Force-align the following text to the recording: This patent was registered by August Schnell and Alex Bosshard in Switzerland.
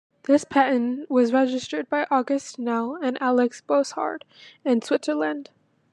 This 0.23 0.45
patent 0.45 1.07
was 1.11 1.31
registered 1.31 1.87
by 1.87 2.07
August 2.09 2.55
Schnell 2.55 2.95
and 3.03 3.21
Alex 3.21 3.61
Bosshard 3.61 4.23
in 4.65 4.81
Switzerland. 4.81 5.51